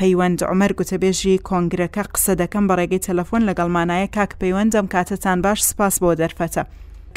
پەیوەند 0.00 0.40
عمەر 0.52 0.72
گوتەبێژی 0.78 1.40
کۆنگرەکە 1.48 2.02
قسە 2.14 2.32
دەکەم 2.42 2.64
بە 2.68 2.74
ڕێگەی 2.78 3.04
تەلەفۆن 3.08 3.42
لەگەڵمانایە 3.48 4.08
کاک 4.16 4.30
پەیوەندەم 4.40 4.86
کاتتان 4.94 5.38
باش 5.46 5.58
سپاس 5.70 5.94
بۆ 6.02 6.10
دەرفەتە. 6.22 6.62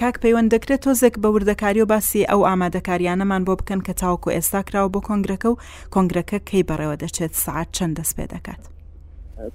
کاک 0.02 0.16
پەیوەند 0.24 0.50
دەکرێت 0.56 0.82
تۆزێک 0.86 1.16
بە 1.22 1.30
وردەکاری 1.36 1.82
و 1.84 1.90
باسی 1.94 2.28
ئەو 2.32 2.42
ئامادەکاریانەمان 2.50 3.42
بۆ 3.48 3.54
بکەن 3.60 3.82
کە 3.88 3.94
تاوکو 4.02 4.30
ئێستا 4.36 4.60
کراوە 4.68 4.90
بۆ 4.94 5.00
کۆنگرەکە 5.08 5.48
و 5.52 5.58
کۆنگرەکە 5.94 6.38
کەی 6.50 6.64
بەڕێوە 6.70 6.96
دەچێت 7.04 7.34
سعات 7.44 7.70
چەند 7.78 7.96
دەست 8.00 8.14
پێ 8.18 8.26
دەکات. 8.36 8.62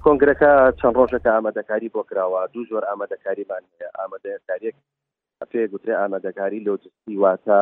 کۆنگرەکە 0.04 0.52
چەند 0.78 0.94
ڕۆژەکە 1.00 1.30
ئامادەکاری 1.36 1.88
بۆ 1.94 2.00
کراوە 2.10 2.40
دوو 2.52 2.64
زۆر 2.70 2.82
ئامادەکاریمان 2.90 3.64
ئامادەکاریەک 4.00 4.76
پێ 5.52 5.62
گوترێ 5.72 5.94
ئامادەکاری 6.00 6.64
لۆجستی 6.66 7.16
واتە 7.22 7.58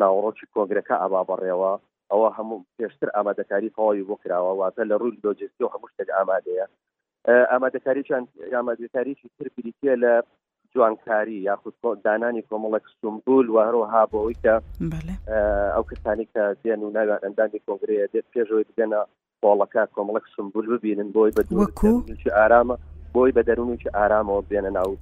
ناوڕۆکی 0.00 0.46
کۆنگرەکە 0.54 0.94
ئابا 1.02 1.22
بەڕێوە 1.28 1.74
ئەوە 2.12 2.28
هەموو 2.38 2.58
پێشتر 2.78 3.08
ئامادەکاری 3.16 3.74
خەواوی 3.76 4.06
بۆ 4.08 4.16
کراوە 4.22 4.52
واتە 4.60 4.82
لە 4.90 4.94
ڕووی 5.00 5.18
لۆجستی 5.24 5.64
و 5.64 5.72
هەموو 5.74 5.92
شتێک 5.92 6.08
ئامادەیە 6.16 6.66
ئامادەکاریان 7.52 8.24
ئامادەکاریی 8.54 9.28
تر 9.38 9.48
بریتە 9.56 9.94
لە 10.04 10.12
جوانکاری 10.74 11.38
یاخود 11.48 11.74
دانانی 12.04 12.46
کۆمەڵک 12.50 12.84
سومبول 13.00 13.46
و 13.50 13.56
هەروەها 13.66 14.02
بۆەوەی 14.12 14.38
کە 14.44 14.54
ئەو 15.74 15.84
کەسانی 15.90 16.26
کە 16.32 16.42
دێن 16.62 16.80
و 16.84 16.90
ناویان 16.96 17.20
ئەندانی 17.24 17.62
کۆنگرەیە 17.66 18.06
دێت 18.12 18.26
پێشەوەی 18.34 18.66
بگەنە 18.70 19.00
پۆڵەکە 19.42 19.82
کۆمەڵک 19.96 20.24
سمبول 20.36 20.66
ببینن 20.74 21.08
بۆی 21.16 21.30
بە 21.36 21.42
دووەکی 21.48 22.30
ئارامە 22.38 22.76
بۆی 23.14 23.32
بە 23.36 23.42
دەرونوکی 23.48 23.88
ئارامەوە 23.96 24.42
بێنە 24.50 24.70
ناو 24.78 24.92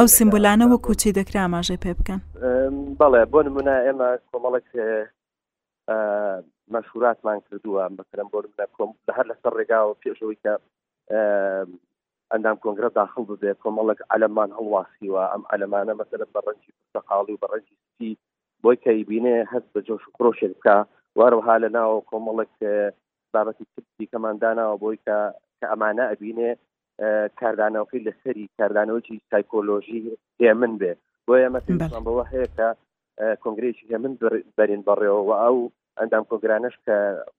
ئەو 0.00 0.06
سمبولانە 0.18 0.64
وە 0.70 0.78
کوچی 0.86 1.14
دەکرا 1.18 1.42
ماژێ 1.54 1.76
پێ 1.84 1.92
بکەن 1.98 2.20
بەڵێ 3.00 3.22
بۆ 3.32 3.38
نمونە 3.46 3.74
ئێمە 3.86 4.08
کۆمەڵک 4.30 4.68
مەشوراتمان 6.76 7.38
کردووە 7.48 7.82
بەکرم 7.98 8.28
بۆ 8.32 8.38
کۆم 8.78 8.90
هەر 9.18 9.26
لەسەر 9.32 9.52
ڕێگاوە 9.60 9.94
پێشەوەی 10.02 10.38
کە 10.44 10.52
ئەندام 12.32 12.56
کۆنگرە 12.62 12.90
داخل 13.00 13.24
بێت 13.42 13.58
کۆمەڵک 13.64 13.98
ئەلەمان 14.12 14.50
هەڵواسیوە 14.58 15.22
ئەم 15.32 15.42
ئەلەمانە 15.50 15.92
مەسەر 16.00 16.20
بە 16.34 16.40
ڕەنجی 16.46 16.72
سەقاڵی 16.92 17.32
و 17.34 17.40
بە 17.42 17.46
ڕەنجی 17.52 17.76
سی 17.96 18.10
بۆی 18.62 18.76
کەیبینێ 18.84 19.34
هەست 19.52 19.68
بە 19.74 19.80
جۆش 19.88 20.02
پرۆشێک 20.18 20.52
بکە 20.58 20.76
وارەها 21.18 21.54
لە 21.64 21.68
ناو 21.76 21.92
کۆمەڵک 22.10 22.54
بابەتی 23.32 23.64
تبی 23.72 24.06
کەمانداناوە 24.12 24.76
بۆی 24.82 24.98
کە 25.06 25.16
کە 25.58 25.66
ئەمانە 25.72 26.04
ئەبینێ 26.12 26.50
کاردانەوەی 27.40 28.04
لەسەری 28.06 28.50
کاردانەوەی 28.58 29.20
سایکۆلۆژی 29.32 30.00
هێمن 30.42 30.72
بێ 30.80 30.92
بۆ 31.26 31.34
ئەمە 31.44 31.60
بەوە 32.06 32.24
هەیە 32.32 32.48
کە 32.56 32.68
کنگرێکی 33.44 33.84
هێمن 33.90 34.14
بەرین 34.56 34.82
بەڕێەوە 34.86 35.36
ئەو 35.42 35.56
ئەندام 36.00 36.24
کۆگرانش 36.32 36.74
کە 36.88 36.96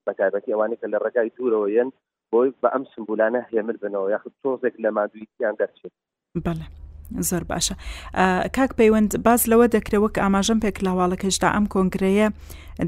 بەتابەتی 0.09 0.53
ئەوانی 0.53 0.79
کە 0.81 0.87
لە 0.93 0.97
ڕێگای 1.03 1.33
دوورەوەیەن 1.37 1.89
بۆی 2.31 2.49
بە 2.61 2.69
ئەم 2.75 2.83
سمبولانە 2.93 3.39
هێمر 3.51 3.75
بنەوە 3.83 4.07
یاخود 4.13 4.33
تۆزێک 4.43 4.75
لە 4.83 4.89
مادووییان 4.97 5.55
دەرچێت 5.61 5.93
بەڵێ. 6.45 6.67
زۆر 7.29 7.43
باشە 7.51 7.75
کاک 8.55 8.71
پەیوەند 8.79 9.11
باز 9.25 9.41
لەوە 9.51 9.65
دەکرەوە 9.75 10.09
کە 10.15 10.19
ئاماژەم 10.23 10.59
پێک 10.63 10.77
لاواڵەکەشدا 10.85 11.49
ئەم 11.55 11.65
کۆنگرەیە 11.73 12.27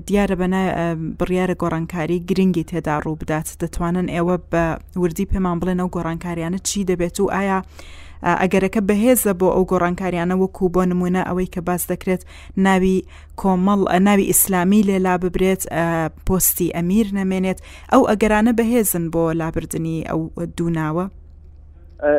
دیارە 0.07 0.35
بەنا 0.41 0.63
بڕیارە 1.19 1.55
گۆڕانکاری 1.61 2.23
گرنگی 2.29 2.67
تێدا 2.71 2.95
ڕوو 3.03 3.19
بدات 3.21 3.47
دەتوانن 3.61 4.07
ئێوە 4.15 4.35
بە 4.51 4.63
وردی 5.03 5.25
پێمان 5.31 5.57
بڵێن 5.61 5.79
ئەو 5.81 5.89
گۆڕانکاریانە 5.95 6.59
چی 6.69 6.81
دەبێت 6.89 7.15
و 7.19 7.31
ئایا 7.35 7.59
ئەگەرەکە 8.29 8.81
بەهێزە 8.89 9.33
بۆ 9.39 9.47
ئەو 9.55 9.63
گۆڕانکاریانە 9.71 10.35
وەکو 10.41 10.65
بۆ 10.75 10.81
نمونە 10.91 11.21
ئەوەی 11.29 11.47
کە 11.53 11.61
باس 11.67 11.81
دەکرێت 11.91 12.23
ناوی 12.67 12.97
کۆمەڵ 13.41 13.79
ناوی 14.07 14.25
ئیسلامی 14.31 14.81
لێلا 14.89 15.13
ببرێت 15.23 15.61
پۆستی 16.27 16.73
ئەمیر 16.77 17.07
نەمێنێت 17.17 17.59
ئەو 17.91 18.01
ئەگەرانە 18.09 18.51
بەهێزن 18.59 19.05
بۆ 19.13 19.23
لابردننی 19.39 19.97
ئەو 20.09 20.19
دووناوە. 20.57 21.05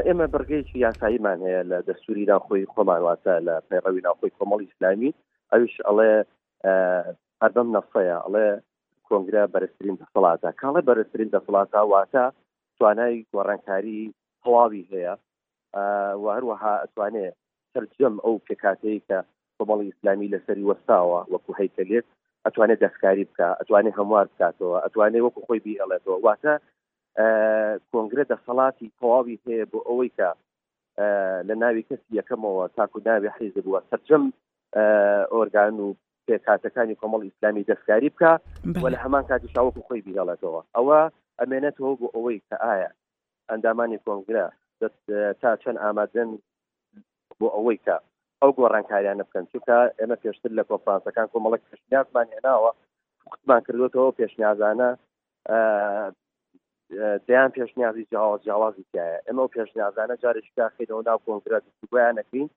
ئێمە 0.07 0.27
بەرگەیکی 0.35 0.77
یاساییمان 0.87 1.39
هەیە 1.47 1.63
لە 1.71 1.79
دەستوری 1.89 2.25
ناخۆی 2.33 2.69
خۆمانواتە 2.73 3.35
لە 3.47 3.55
پەیڕەوی 3.69 4.03
ناخۆی 4.07 4.35
کۆمەڵ 4.39 4.61
ئیسلامی 4.65 5.11
ئەوش 5.53 5.75
ئەڵێ 5.87 6.13
هەردەم 7.43 7.69
نەفەیە 7.77 8.17
ئەڵێ 8.25 8.49
کۆنگرە 9.09 9.43
بەرزترین 9.55 9.97
دەسەڵاتە 10.01 10.49
کاڵە 10.61 10.81
بەرزترین 10.89 11.31
دەسەڵاتە 11.35 11.81
واتە 11.93 12.25
توانای 12.79 13.25
گۆڕانکاری 13.35 14.01
هەواوی 14.45 14.85
هەیە 14.93 15.15
و 16.23 16.25
هەروەها 16.37 16.73
ئەتوانێت 16.85 17.35
سەرجەم 17.73 18.15
ئەو 18.25 18.35
پێکاتەیە 18.47 19.01
کە 19.09 19.19
کۆمەڵی 19.59 19.89
ئیسلامی 19.91 20.33
لەسەری 20.35 20.67
وەستاوە 20.71 21.19
وەکو 21.33 21.57
هەیتەلێت 21.61 22.07
ئەتوانێت 22.47 22.79
دەستکاری 22.85 23.29
بکە 23.31 23.49
ئەتوانێت 23.61 23.95
هەموار 24.01 24.27
بکاتەوە 24.33 24.77
ئەتوانێت 24.85 25.23
وەکو 25.25 25.45
خۆی 25.49 25.61
بیڵێتەوە 25.65 26.17
واتە 26.27 26.55
کۆنگرە 27.91 28.25
دەسەڵاتی 28.33 28.93
تەواوی 28.99 29.41
هەیە 29.45 29.65
بۆ 29.73 29.79
ئەوەی 29.89 30.11
کە 30.19 30.29
لە 31.49 31.55
ناوی 31.63 31.85
کەسی 31.89 32.15
یەکەمەوە 32.19 32.65
تاکو 32.77 32.99
ناوی 33.07 33.31
حیز 33.37 33.55
بووە 33.65 33.81
سەرجەم 33.91 34.25
ئۆرگان 35.35 35.75
و 35.81 35.89
پێکاتەکانی 36.27 36.99
کۆمەڵ 37.01 37.21
ئیسلامی 37.27 37.67
دەستکاری 37.71 38.11
بکە 38.15 38.33
و 38.83 38.85
لە 38.95 38.99
هەمان 39.05 39.25
کاتی 39.31 39.49
شاوەکو 39.55 39.85
خۆی 39.89 40.05
بیڵێتەوە 40.07 40.61
ئەوە 40.77 40.99
ئەمێنێتەوە 41.41 41.91
بۆ 42.01 42.07
ئەوەی 42.15 42.39
کە 42.49 42.57
ئایا 42.67 42.91
ئەندامانی 43.51 44.03
کۆنگرە 44.07 44.47
دەست 44.83 45.01
تا 45.43 45.51
چەند 45.63 45.79
ئامادەن 45.85 46.29
بۆ 47.39 47.47
ئەوەی 47.57 47.79
کە 47.85 47.97
ئەو 48.41 48.51
گۆڕانکاریانە 48.59 49.25
بکەن 49.29 49.45
چکە 49.53 49.79
ئێمە 49.99 50.17
پێشتر 50.23 50.51
لە 50.59 50.65
کۆفرانسەکان 50.69 51.29
کۆمەڵک 51.33 51.63
پێشنیازمان 51.69 52.27
هێناوە 52.35 52.71
قوتمان 53.31 53.61
کردوەوە 53.67 54.17
پێشنیازانە 54.21 54.91
دەیان 57.27 57.51
پێشنیازی 57.57 58.09
جیاواز 58.11 58.41
جیاوازی 58.47 58.85
تایە 58.93 59.19
ئەمە 59.27 59.43
و 59.45 59.53
پێشنیازانە 59.57 60.17
جارشکا 60.23 60.67
خیرەوە 60.77 61.03
ناو 61.09 61.19
کۆنگرات 61.27 61.65
گویان 61.91 62.15
نەکرین 62.19 62.49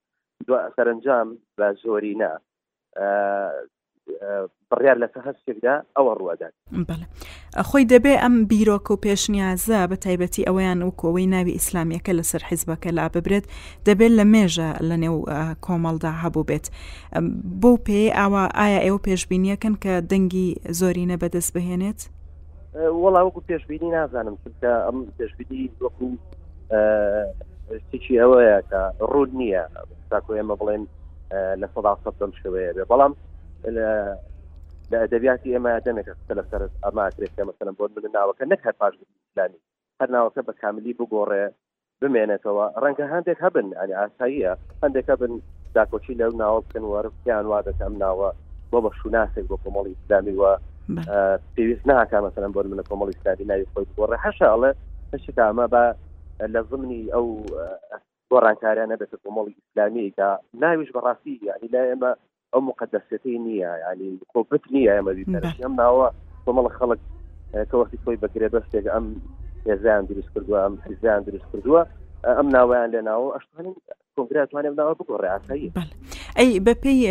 سەرنجام 0.78 1.28
بە 1.58 1.68
زۆری 1.84 2.16
نا 2.22 2.34
بڕیار 4.72 4.98
لەسەر 5.04 5.24
هەستێکدا 5.30 5.74
ئەوە 5.98 6.12
ڕوادات 6.20 6.54
خۆی 7.70 7.84
دەبێ 7.94 8.14
ئەم 8.24 8.36
بیرۆک 8.50 8.86
و 8.92 9.02
پێشنیازە 9.06 9.80
بە 9.90 9.98
تایبەتی 10.06 10.48
ئەویان 10.48 10.80
و 10.84 10.96
کۆەوەی 11.00 11.28
ناوی 11.36 11.56
ئیسلامیەکە 11.58 12.12
لەسەر 12.20 12.42
حیزبەکە 12.50 12.90
لا 12.98 13.06
ببرێت 13.16 13.46
دەبێت 13.88 14.14
لە 14.20 14.26
مێژە 14.34 14.70
لە 14.90 14.96
نێو 15.04 15.18
کۆمەڵدا 15.66 16.12
هەبوو 16.24 16.48
بێت 16.50 16.66
بۆ 17.62 17.72
پێ 17.86 18.02
ئاوا 18.18 18.44
ئایا 18.58 18.80
ئێوە 18.86 19.00
پێشببینیەکەن 19.08 19.76
کە 19.84 19.94
دەنگی 20.12 20.50
زۆرینە 20.80 21.18
بەدەست 21.22 21.52
بهێنێت 21.56 22.00
وڵا 23.04 23.22
وەکو 23.28 23.42
پێشببینی 23.50 23.90
نازانم 23.96 24.36
چکە 24.44 24.72
ئەم 24.88 24.98
پێشببینی 25.18 25.64
وەکو 25.84 26.06
سیی 27.88 28.20
ئەوەیە 28.22 28.58
کە 28.70 28.82
ڕوود 29.12 29.32
نییە 29.42 29.64
تاکو 30.12 30.32
ئێمە 30.38 30.56
بڵێن 30.62 30.84
لە 31.62 31.68
سەدا 31.74 31.94
سە 32.18 32.26
شوەیە 32.42 32.72
بێ 32.78 32.86
بەڵام 32.92 33.14
لە 33.76 34.98
ئەدەبیاتی 35.02 35.54
ئێمە 35.56 35.74
دەمێک 35.86 36.08
لەسەر 36.38 36.62
ئەماکرێت 36.86 37.36
مەسەن 37.50 37.70
بۆ 37.80 37.86
من 37.96 38.06
ناوەکە 38.16 38.46
نەک 38.52 38.60
هەر 38.68 38.76
پاشلانی 38.82 39.60
هەر 40.00 40.10
ناوەکە 40.16 40.42
بە 40.48 40.54
کاملی 40.62 40.98
بگۆڕێ 41.00 41.44
بمێنێتەوە 42.02 42.66
ڕەنگە 42.84 43.06
هەندێک 43.14 43.38
هەبن 43.46 43.68
ئەنی 43.80 43.94
ئاساییە 44.00 44.52
هەندێکە 44.84 45.14
بن 45.22 45.34
داکۆچی 45.76 46.18
لەو 46.22 46.32
ناوە 46.42 46.60
بکەن 46.66 46.86
وەرفیان 46.92 47.46
وا 47.52 47.60
دەکەم 47.70 47.94
ناوە 48.06 48.30
بۆ 48.72 48.78
بە 48.86 48.90
شوناسێک 49.00 49.46
بۆ 49.52 49.56
کۆمەڵی 49.64 49.94
ئسلامی 49.98 50.36
وە 50.42 50.52
پێویست 51.56 51.86
ناکە 51.92 52.18
مەسەن 52.26 52.52
بۆ 52.56 52.60
منە 52.72 52.84
کۆمەڵی 52.90 53.16
ئسلامی 53.18 53.46
ناوی 53.52 53.70
خۆی 53.72 53.86
بگۆڕێ 53.90 54.18
هەشاڵە 54.26 54.70
هەشتامە 55.14 55.66
بە 55.74 55.84
لە 56.54 56.60
زمنی 56.70 57.02
ئەو 57.16 57.28
گۆڕانکاریانە 58.32 58.96
بێت 59.00 59.14
کۆمەڵی 59.24 59.54
ئسلامی 59.62 60.06
کا 60.18 60.28
ناویش 60.64 60.90
بەڕاستی 60.96 61.34
ینی 61.48 61.70
لا 61.76 61.84
ئێمە 61.90 62.12
ئەو 62.56 62.62
مقدسەتی 62.72 63.36
نییە 63.46 63.72
ینی 63.94 64.20
کۆپت 64.34 64.64
نییە 64.74 64.92
ئەمەدی 64.96 65.26
ئەم 65.66 65.74
ناوە 65.84 66.08
کۆمەڵە 66.46 66.72
خەڵک 66.80 67.02
کەوەختی 67.70 68.02
خۆی 68.04 68.20
بەگرێ 68.24 68.48
بەستێک 68.56 68.86
ئەم 68.94 69.06
هێزان 69.70 70.02
دروست 70.10 70.30
کردووە 70.34 70.60
ئەم 70.66 70.76
حزان 70.88 71.22
دروست 71.28 71.48
کردووە 71.52 71.82
ئەم 72.38 72.48
ناویان 72.56 72.90
لەناوە 72.96 73.30
ئەشتوانین 73.36 73.76
کنگراتوانێ 74.18 74.70
ناوە 74.80 74.94
بگۆڕێ 75.00 75.30
ئاسایی 75.34 75.70
ئەی 76.40 76.52
بەپێی 76.68 77.02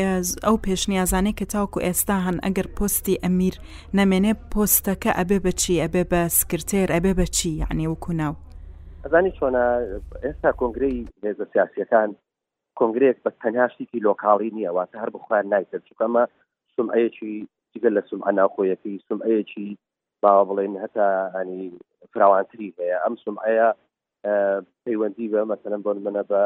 ئەو 0.46 0.56
پێشنیازانەی 0.67 1.37
کە 1.38 1.47
تاوکو 1.55 1.79
ئێستا 1.87 2.17
هەن 2.26 2.38
ئەگەر 2.47 2.67
پستی 2.76 3.20
ئەمیر 3.25 3.55
نامێنێ 3.99 4.32
پۆستەکە 4.52 5.11
ئەبێ 5.20 5.38
بەچی 5.44 5.81
ئەبێ 5.85 6.02
بە 6.12 6.20
سکرتێر 6.38 6.88
ئەبێ 6.97 7.12
بەچی 7.20 7.52
یعنی 7.62 7.85
وەکو 7.93 8.12
ناو 8.23 8.35
ئەزانی 9.05 9.32
چۆنا 9.38 9.64
ئێستا 10.25 10.50
کۆنگری 10.61 10.93
هێزە 11.25 11.44
سیاسەکان 11.52 12.11
کنگرێک 12.81 13.17
بە 13.25 13.31
تەنهاشتێکی 13.43 14.05
لۆکاڵی 14.09 14.50
نییە 14.56 14.71
واتە 14.76 14.97
هەر 15.03 15.11
بخوایان 15.17 15.47
نایکرد 15.53 15.85
چکەمە 15.91 16.25
سمعەیەکی 16.75 17.32
جگە 17.73 17.91
لە 17.97 18.03
سم 18.09 18.21
ئەناخۆیەکەی 18.26 18.97
سمعەیەکی 19.09 19.69
باوە 20.23 20.44
بڵێن 20.49 20.75
هەتا 20.85 21.09
هەنی 21.37 21.62
فراوانتری 22.12 22.75
هەیە 22.79 22.97
ئەم 23.05 23.15
سمعەیە 23.25 23.69
پەیوەندی 24.85 25.31
بە 25.32 25.41
مەسەن 25.50 25.75
بۆن 25.85 25.99
منە 26.06 26.23
بە 26.31 26.43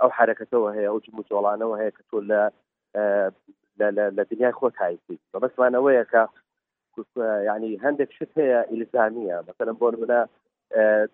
ئەو 0.00 0.10
حرەکەتەوە 0.18 0.68
هەیە 0.76 0.88
ئەو 0.90 0.98
جموچۆڵانەوە 1.04 1.74
هەیە 1.80 1.92
کە 1.96 2.02
تۆ 2.10 2.16
لە 2.30 2.40
لە 4.16 4.24
دنیای 4.30 4.56
خۆ 4.58 4.66
تایسی 4.78 5.16
بەبستوانەوەیە 5.32 6.04
کە 6.12 6.22
ینی 7.50 7.72
هەندێک 7.84 8.10
شت 8.16 8.32
هەیە 8.40 8.60
ئیلزامیە 8.72 9.36
مەسەن 9.48 9.68
بۆن 9.80 9.94
منە 10.02 10.20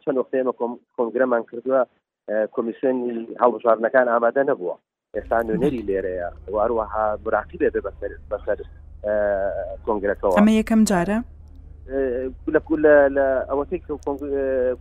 چەند 0.03 0.19
وقتێمە 0.21 0.53
کۆنگرەمان 0.97 1.43
کردووە 1.51 1.81
کمیسیۆنی 2.29 3.37
هەڵبژارنەکان 3.41 4.07
ئامادە 4.13 4.43
نەبووە 4.51 4.75
ئێستا 5.17 5.39
نوێنەری 5.47 5.83
لێرەیە 5.89 6.29
واروەها 6.55 7.07
براقی 7.25 7.59
بێ 7.61 7.69
بەسەر 7.87 8.11
بەسەر 8.33 8.59
کۆنگرەکەەوە 9.87 10.35
ئەمە 10.39 10.53
یەکەم 10.61 10.81
جارە 10.91 11.19
لە 12.85 12.95
لە 13.17 13.27
ئەوەتەی 13.49 13.81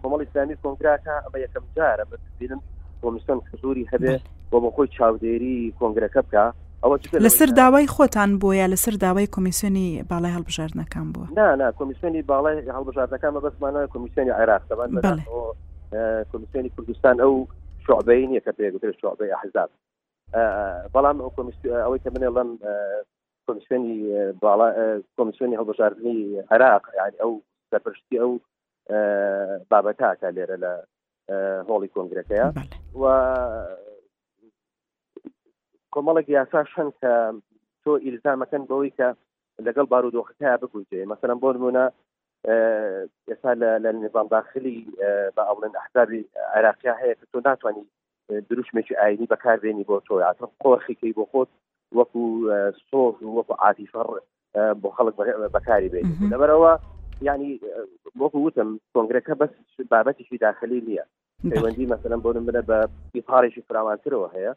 کۆمەڵ 0.01 0.19
ئسلامی 0.25 0.55
کۆنگراکە 0.63 1.15
ئەمە 1.25 1.37
یەکەم 1.45 1.65
جارە 1.77 2.03
ببینم 2.11 2.61
کۆمیسیۆن 3.01 3.39
حزوری 3.49 3.85
هەبێ 3.93 4.11
بۆ 4.51 4.57
بە 4.63 4.69
خۆی 4.75 4.87
چاودێری 4.97 5.57
کۆنگرەکە 5.79 6.19
بکە 6.27 6.45
لەسەر 7.25 7.49
داوای 7.59 7.87
خۆتان 7.95 8.31
بۆیە 8.41 8.67
لەسەر 8.73 8.95
داوای 9.05 9.27
کمیسیۆنی 9.35 9.87
باڵای 10.09 10.33
هەڵبژاردنەکان 10.37 11.07
بووە 11.13 11.25
نا 11.39 11.55
نا 11.55 11.67
کمیسیۆنی 11.79 12.21
باڵای 12.31 12.57
هەڵبژاردەکانمە 12.77 13.39
بەسمانە 13.45 13.79
کمیسیۆنی 13.95 14.31
عێراق 14.39 14.61
کمیسیۆنی 16.31 16.69
کوردستان 16.75 17.17
ئەو 17.21 17.33
شعبەی 17.87 18.25
نییە 18.29 18.41
کە 18.47 18.51
پێگوتر 18.59 18.91
شعبەی 19.01 19.33
حزاب 19.41 19.69
بەڵام 20.93 21.17
ئەو 21.23 21.31
ئەوەی 21.85 22.01
کە 22.03 22.09
منێڵم 22.15 22.49
کمیسیۆنی 23.47 23.95
باڵا 24.43 24.67
کمیسیۆنی 25.17 25.59
هەڵبژاردننی 25.59 26.17
عراق 26.51 26.83
یعنی 26.99 27.17
ئەو 27.21 27.33
سەرپشتی 27.71 28.17
ئەو 28.21 28.31
بابەتاکە 29.71 30.29
لێرە 30.35 30.57
لە 30.63 30.73
هۆڵی 31.67 31.93
کۆنگرەکەیە 31.95 32.47
و 33.01 33.03
کۆمەڵێک 35.93 36.27
یاساش 36.29 36.69
هەن 36.79 36.89
کە 36.99 37.13
تۆ 37.83 37.91
ئیلزامەکەن 38.05 38.63
بەوەی 38.69 38.91
کە 38.97 39.07
لەگەڵ 39.67 39.85
بارودۆخەکە 39.93 40.49
بگوجێ 40.61 41.01
مەسەرم 41.11 41.39
بۆ 41.43 41.49
نمونە 41.57 41.85
ئێستا 43.29 43.51
لە 43.83 43.91
نظام 44.05 44.27
داخلی 44.35 44.79
بە 45.35 45.41
ئەڵێن 45.47 45.73
ئەحزابی 45.77 46.21
عراقیا 46.55 46.93
هەیە 47.01 47.15
کە 47.19 47.25
تۆ 47.31 47.37
ناتوانانی 47.45 47.87
دروشمێکی 48.49 48.99
ئاینی 49.01 49.29
بەکاربێنی 49.33 49.87
بۆ 49.89 49.95
تۆ 50.07 50.13
یاتر 50.25 50.45
قۆخیکەی 50.63 51.13
بۆ 51.17 51.23
خۆت 51.31 51.49
وەکو 51.99 52.23
سۆز 52.89 53.15
وەکو 53.37 53.53
عاتیفەڕ 53.63 54.07
بۆ 54.81 54.89
خەڵک 54.95 55.15
بەکاری 55.55 55.89
بێت 55.93 56.05
لەبەرەوە 56.33 56.71
ینی 57.29 57.51
وەکو 58.21 58.39
وتم 58.47 58.69
کۆنگرەکە 58.93 59.33
بەس 59.41 59.53
بابەتیشی 59.93 60.37
داخلی 60.47 60.81
نییە 60.87 61.03
پەیوەندی 61.51 61.89
مەسەلەن 61.93 62.19
بۆ 62.23 62.29
منە 62.47 62.61
بە 62.69 62.77
ئیپارێکی 63.17 63.61
فراوانترەوە 63.67 64.27
هەیە 64.35 64.51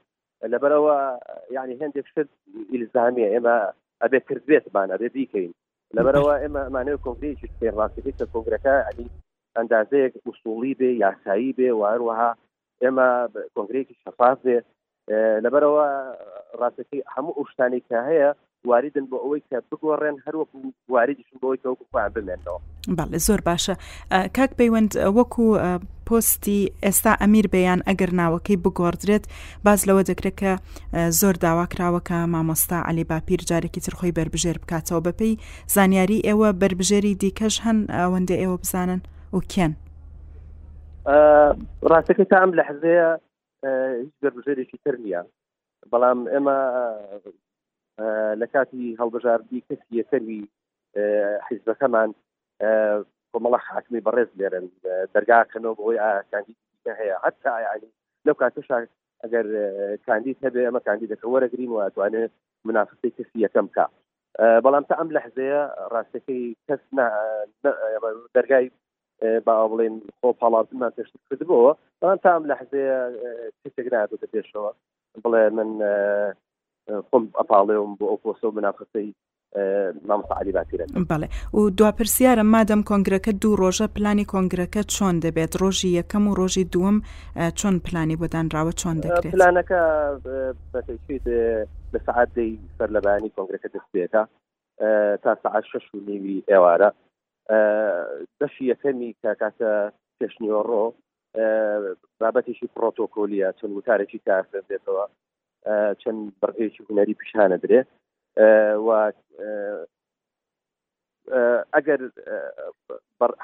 لەبەرەوە 0.52 0.96
ینی 1.56 1.76
هەندێک 1.82 2.06
شت 2.12 2.28
ئیلزامی 2.72 3.30
ئێمە 3.32 3.56
ئەبێ 4.02 4.18
کردبێتمان 4.28 4.88
ئەبێ 4.94 5.08
بیکەین 5.16 5.52
لەبەرەوە 5.96 6.34
ئێمە 6.42 6.60
ئەمانەیە 6.66 7.02
کۆنگرێکی 7.04 7.52
پێڕاستەکە 7.60 8.24
کۆنگرەکە 8.32 8.74
ئەلی 8.86 9.08
ئەندازەیەک 9.56 10.14
وسوڵی 10.28 10.72
بێ 10.80 10.90
یاسایی 11.04 11.56
بێ 11.58 11.68
واروەها 11.80 12.30
ئێمە 12.82 13.08
کۆنگرێکی 13.54 14.00
شەفاف 14.02 14.38
بێ 14.46 14.58
لەبەرەوە 15.44 15.86
ڕاستەکەی 16.60 17.06
هەموو 17.14 17.36
ئوشتانی 17.38 17.82
کە 17.88 17.98
هەیە 18.08 18.30
واریدن 18.64 19.06
بۆ 19.10 19.16
ئەوەی 19.24 19.42
کە 19.50 19.58
بگۆڕێن 19.70 20.16
هەروەکو 20.26 20.56
واریدیشن 20.94 21.36
بۆەوەی 21.42 21.58
کە 21.62 21.68
وەکو 21.70 21.86
پا 21.92 22.04
بمێنەوە 22.14 22.58
بەڵێ 22.98 23.18
زۆر 23.28 23.40
باشە 23.48 23.74
کاک 24.36 24.50
پەیوەند 24.60 24.92
وەکو 25.18 25.46
پۆستی 26.08 26.60
ئێستا 26.86 27.12
ئەمیر 27.22 27.46
بەیان 27.54 27.80
ئەگەر 27.88 28.10
ناوەکەی 28.20 28.60
بگۆڕدرێت 28.64 29.24
باز 29.66 29.80
لەوە 29.88 30.02
دەکرێت 30.10 30.36
کە 30.42 30.52
زۆر 31.20 31.34
داواکراوەکە 31.44 32.18
مامۆستا 32.32 32.78
علی 32.88 33.04
باپیر 33.10 33.40
جارێکی 33.50 33.80
ترخۆی 33.84 34.12
بربژێر 34.18 34.56
بکاتەوە 34.62 35.00
بەپی 35.06 35.32
زانیاری 35.74 36.24
ئێوە 36.28 36.48
بربژێری 36.60 37.12
دیکەش 37.22 37.54
هەن 37.64 37.78
ئەوەندە 37.98 38.36
ئێوە 38.42 38.56
بزانن 38.62 39.00
و 39.32 39.38
کێن 39.52 39.72
ڕاستەکە 41.90 42.24
تام 42.32 42.50
لە 42.58 42.62
حزەیە 42.68 43.08
هیچ 44.04 44.14
بربژێرێکی 44.22 44.78
تر 44.84 44.94
نییە 45.04 45.22
بەڵام 45.92 46.18
ئێمە 46.32 46.58
لە 48.40 48.46
کاتی 48.54 48.96
هەڵبژاردی 49.00 49.64
کەسی 49.68 50.04
سەروی 50.10 50.42
حیزبەکەمان 51.48 52.10
کۆمەڵە 53.32 53.58
حاکمی 53.74 54.04
بەڕێز 54.06 54.30
لێرن 54.38 54.66
دەرگاکەنەوە 55.14 55.74
بۆی 55.78 56.02
ئاکاندیدە 56.04 56.92
هەیە 57.00 57.14
حتا 57.24 57.52
ینی 57.66 57.90
لەو 58.26 58.34
کاتش 58.40 58.68
ئەگەر 59.22 59.46
کاندید 60.06 60.36
هەبێ 60.46 60.62
ئەمە 60.66 60.80
کاندیدەکە 60.86 61.26
وەرەگرین 61.32 61.70
و 61.72 61.82
ئەتوانێت 61.84 62.32
منافسی 62.68 63.14
کەسی 63.16 63.38
یەکەم 63.46 63.66
کا 63.76 63.86
بەڵام 64.64 64.84
تا 64.88 64.94
ئەم 65.00 65.08
لە 65.16 65.20
حزەیە 65.26 65.60
ڕاستەکەی 65.92 66.44
کەس 66.66 66.82
دەرگای 68.36 68.66
با 69.46 69.54
بڵێن 69.72 69.94
خۆ 70.18 70.28
پاڵاتمان 70.40 70.92
تشت 70.96 71.14
کردبەوە 71.28 71.72
بەڵام 72.00 72.18
تا 72.24 72.30
ئەم 72.34 72.44
لە 72.50 72.54
حزەیە 72.60 72.98
کەسێک 73.62 73.86
ناتۆتە 73.94 74.26
پێشەوە 74.32 74.70
بڵێ 75.24 75.44
من 75.56 75.68
خۆم 76.88 77.24
ئەپاڵێوم 77.42 77.90
بۆ 78.00 78.04
ئۆپۆسۆ 78.12 78.48
منافقەی 78.58 79.06
مامسعادی 80.10 80.52
باکرن 80.56 80.88
بڵێ 81.10 81.28
و 81.58 81.60
دواپرسیارە 81.80 82.44
مادەم 82.54 82.80
کۆنگرەکە 82.90 83.32
دوو 83.42 83.58
ڕۆژە 83.62 83.86
پلانی 83.96 84.28
کۆنگرەکە 84.32 84.82
چۆن 84.94 85.14
دەبێت 85.24 85.52
ڕۆژی 85.62 85.90
یەکەم 86.00 86.24
و 86.28 86.36
ڕۆژی 86.40 86.64
دووەم 86.72 86.98
چۆن 87.58 87.74
پلانی 87.86 88.16
بۆدانراوە 88.20 88.72
چۆن 88.80 88.96
دەکرێت 89.04 89.32
پلانەکە 89.34 89.80
لە 91.94 91.98
سعاتی 92.06 92.50
سەر 92.78 92.88
لەبانی 92.96 93.30
کۆنگرەکە 93.36 93.68
دەستێتە 93.74 94.22
تا 95.22 95.30
سعات 95.42 95.64
شش 95.70 95.84
و 95.94 96.00
نیوی 96.08 96.38
ئێوارە 96.50 96.90
دەشی 98.40 98.64
یەکەمی 98.72 99.10
کە 99.22 99.30
کاتە 99.40 99.72
پێشنیوەڕۆ 100.18 100.84
بابەتیشی 102.20 102.68
پرۆتۆکۆلیە 102.76 103.48
چون 103.58 103.70
وتارێکی 103.78 104.20
کار 104.26 104.44
دێتەوە 104.70 105.04
چەند 106.02 106.20
بەڕێکی 106.40 106.82
هوەری 106.86 107.18
پیشانە 107.20 107.58
درێ 107.62 107.80
ئەگەر 111.74 112.00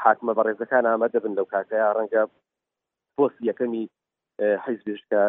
حاکمە 0.04 0.32
بە 0.36 0.42
ڕێزەکان 0.46 0.84
ئامە 0.90 1.08
دەبن 1.14 1.32
لەو 1.38 1.46
کاکەیا 1.54 1.88
ڕەنگە 1.96 2.22
پۆست 3.14 3.38
یەکەمی 3.48 3.84
حیزبشکە 4.64 5.24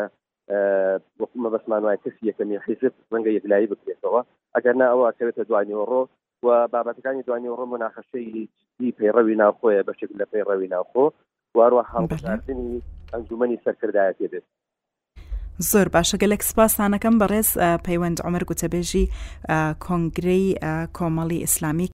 وەکومە 1.22 1.50
بەسمان 1.54 1.82
وای 1.84 2.02
کەسی 2.04 2.28
یەکەمی 2.32 2.58
حیزب 2.68 2.94
ڕەنگە 3.14 3.32
یەکلایی 3.38 3.70
بکرێتەوە 3.72 4.22
ئەگەر 4.56 4.76
نا 4.82 4.86
ئەوە 4.92 5.08
کەوێتە 5.18 5.44
دوانیۆڕۆ 5.50 6.02
و 6.46 6.50
بابەتەکانی 6.74 7.26
دوانی 7.28 7.56
ڕۆمە 7.60 7.78
ناخەشەیدی 7.84 8.96
پەیڕەوی 8.98 9.40
ناوخۆیە 9.42 9.82
بەشێک 9.90 10.12
لە 10.20 10.26
پەیڕەوی 10.32 10.72
ناوخۆ 10.76 11.06
واروە 11.58 11.84
هەڵبژاردننی 11.94 12.74
ئەنجومنی 13.14 13.62
سەرکردایەتێ 13.66 14.28
بێت 14.32 14.46
زۆر 15.70 15.88
باشە 15.94 16.18
گەلک 16.22 16.42
سپاسانەکەم 16.50 17.16
بەڕێز 17.22 17.50
پەیوەند 17.86 18.18
عمر 18.26 18.42
گوتەبێژی 18.50 19.06
کۆنگری 19.86 20.46
کۆمەڵی 20.98 21.40
ئیسلامی 21.46 21.82